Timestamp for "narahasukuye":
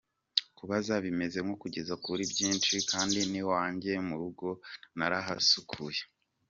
4.97-6.01